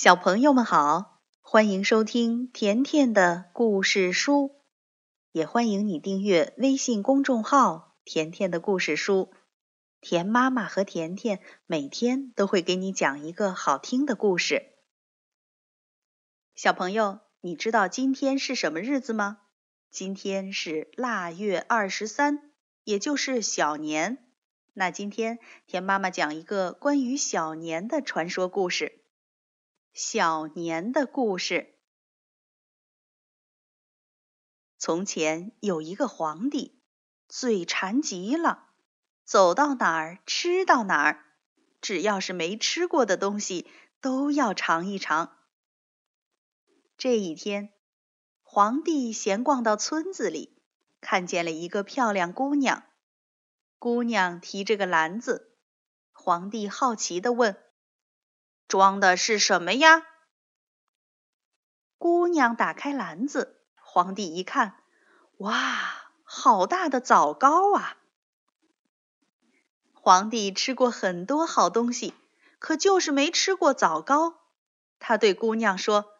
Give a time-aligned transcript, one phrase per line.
[0.00, 4.62] 小朋友们好，欢迎收听甜甜的故事书，
[5.32, 9.32] 也欢迎你订阅微信公众号“甜甜的故事书”。
[10.00, 14.66] 甜妈妈和甜甜每天都会给你讲一个好听的故事。
[16.54, 19.38] 小朋友，你知道今天是什么日子吗？
[19.90, 22.52] 今天是腊月二十三，
[22.84, 24.18] 也就是小年。
[24.74, 28.97] 那今天甜妈妈讲一个关于小年的传说故事。
[30.00, 31.74] 小年的故事。
[34.78, 36.80] 从前有一个皇帝，
[37.26, 38.68] 嘴馋极了，
[39.24, 41.24] 走到哪儿吃到哪儿，
[41.80, 43.68] 只要是没吃过的东西
[44.00, 45.36] 都要尝一尝。
[46.96, 47.72] 这一天，
[48.44, 50.62] 皇帝闲逛到村子里，
[51.00, 52.84] 看见了一个漂亮姑娘。
[53.80, 55.56] 姑娘提着个篮子，
[56.12, 57.60] 皇帝好奇地问。
[58.68, 60.06] 装的是什么呀？
[61.96, 64.84] 姑娘打开篮子，皇帝一看，
[65.38, 67.96] 哇，好大的枣糕啊！
[69.94, 72.14] 皇帝吃过很多好东西，
[72.58, 74.38] 可就是没吃过枣糕。
[74.98, 76.12] 他对姑娘说：“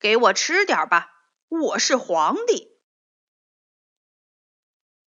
[0.00, 1.12] 给我吃点吧，
[1.48, 2.76] 我是皇帝。”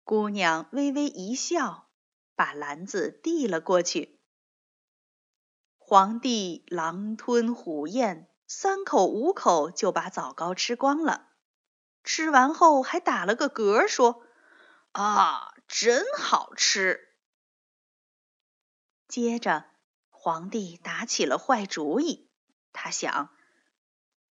[0.04, 1.88] 姑娘微微一笑，
[2.34, 4.15] 把篮子递了过去。
[5.88, 11.28] 皇帝狼吞虎咽，三口五口就把枣糕吃光了。
[12.02, 14.24] 吃完后还打了个嗝，说
[14.90, 17.14] ：“啊，真好吃。”
[19.06, 19.66] 接着，
[20.10, 22.32] 皇帝打起了坏主意。
[22.72, 23.30] 他想：“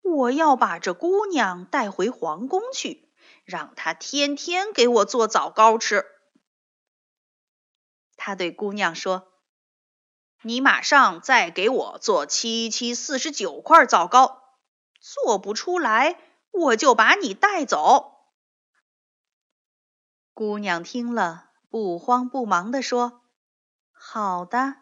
[0.03, 3.13] 我要把这姑娘带回皇宫去，
[3.45, 6.05] 让她天天给我做枣糕吃。”
[8.17, 9.31] 他对姑娘说。
[10.47, 14.43] 你马上再给我做七七四十九块枣糕，
[14.99, 16.19] 做不出来
[16.51, 18.11] 我就把你带走。
[20.35, 23.23] 姑娘听了，不慌不忙地说
[23.91, 24.75] ：“好的。”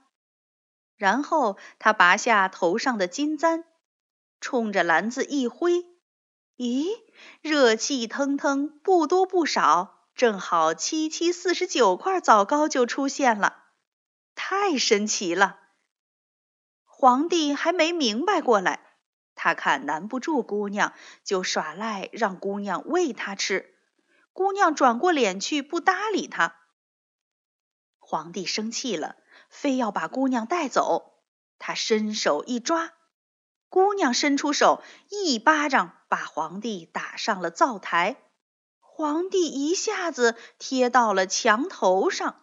[0.98, 3.64] 然后她拔下头上的金簪，
[4.42, 5.86] 冲着篮子一挥，
[6.58, 6.90] 咦，
[7.40, 13.63] 热气腾腾，不多不少，正好七七四十九块枣糕就出现了。
[14.36, 15.60] 太神奇了！
[16.84, 18.80] 皇帝还没明白过来，
[19.36, 23.76] 他看难不住姑娘，就耍赖让姑娘喂他吃。
[24.32, 26.56] 姑娘转过脸去，不搭理他。
[28.00, 29.18] 皇帝生气了，
[29.50, 31.22] 非要把姑娘带走。
[31.60, 32.94] 他伸手一抓，
[33.70, 38.18] 姑娘伸出手，一巴掌把皇帝打上了灶台。
[38.80, 42.43] 皇帝一下子贴到了墙头上。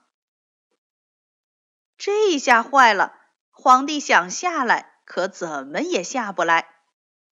[2.02, 3.14] 这下坏了！
[3.50, 6.66] 皇帝想下来，可怎么也下不来。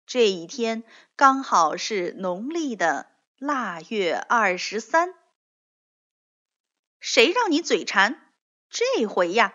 [0.08, 0.84] 这一天
[1.16, 3.06] 刚好是农历的
[3.38, 5.14] 腊月二十三。
[7.00, 8.20] 谁让你嘴馋？
[8.72, 9.54] 这回呀，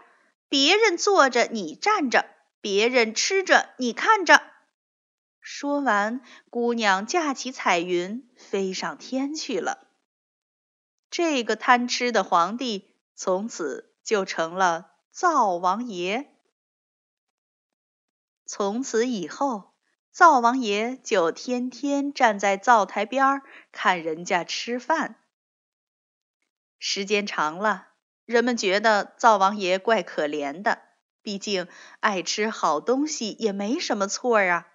[0.48, 2.24] 别人坐着你站着，
[2.60, 4.40] 别人吃着你看着。
[5.40, 9.88] 说完，姑娘架起彩云飞上天去了。
[11.10, 14.89] 这个贪吃的皇帝从此就成了。
[15.12, 16.30] 灶王爷，
[18.46, 19.74] 从此以后，
[20.12, 25.16] 灶王爷就天天站在灶台边看人家吃饭。
[26.78, 27.88] 时间长了，
[28.24, 30.80] 人们觉得灶王爷怪可怜的，
[31.22, 31.66] 毕竟
[31.98, 34.68] 爱吃好东西也没什么错啊。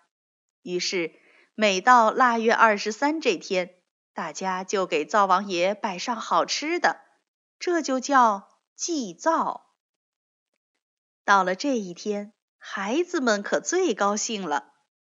[0.61, 1.15] 于是，
[1.55, 3.75] 每到腊月二十三这天，
[4.13, 6.99] 大家就给灶王爷摆上好吃的，
[7.57, 9.64] 这就叫祭灶。
[11.25, 14.73] 到了这一天，孩子们可最高兴了。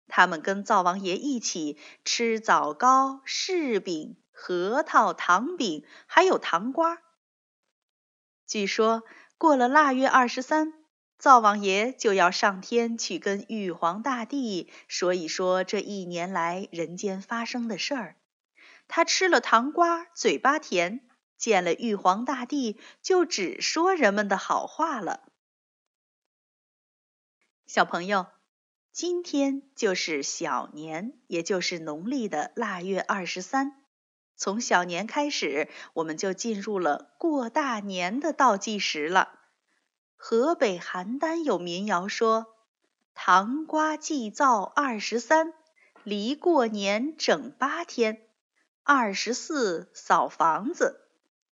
[0.06, 6.98] 他们跟灶王爷一起吃枣糕、柿饼、核桃、糖饼，还有糖瓜。
[8.46, 9.02] 据说
[9.36, 10.72] 过了腊月二十三，
[11.18, 18.16] 灶王爷就要上天去跟玉皇大帝说一说这一年来人间发生的事儿。
[18.86, 21.00] 他吃了糖瓜，嘴巴甜；
[21.36, 25.24] 见了玉皇大帝，就只说人们的好话了。
[27.66, 28.26] 小朋友，
[28.92, 33.82] 今天就是小年，也就是农历的腊月二十三。
[34.36, 39.40] 从小年开始，我们就进入了过大年的倒计时了。
[40.14, 42.54] 河北邯郸有民谣说
[43.14, 45.52] ：“糖瓜祭灶二十三，
[46.04, 48.28] 离过年整八天。
[48.84, 51.00] 二十四扫房子，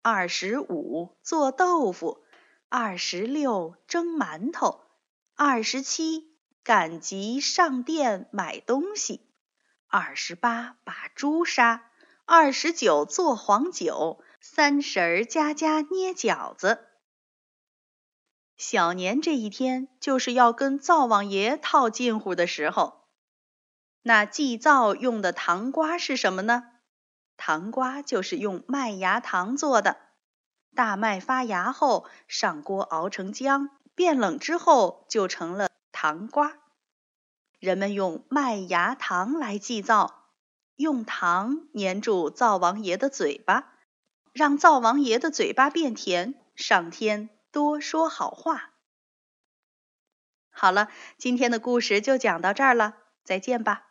[0.00, 2.22] 二十五做豆腐，
[2.69, 4.82] 二十六蒸馒头。”
[5.36, 6.32] 二十七
[6.62, 9.28] 赶集上店买东西。
[9.88, 11.90] 二十八把猪杀，
[12.25, 16.86] 二十九做黄酒，三十儿家家捏饺子。
[18.56, 23.02] 小年这一天就是要跟灶王爷套近乎的时候。
[24.02, 26.62] 那祭灶用的糖瓜是什么呢？
[27.36, 29.96] 糖瓜就是用麦芽糖做的。
[30.76, 36.58] 大麦发芽后，上锅熬成浆，变冷之后就成了糖瓜。
[37.58, 40.26] 人们用麦芽糖来祭灶，
[40.76, 43.73] 用糖粘住灶王爷的嘴巴，
[44.32, 48.70] 让灶王爷的嘴巴变甜，上天多说好话。
[50.50, 53.87] 好了，今天的故事就讲到这儿了，再见吧。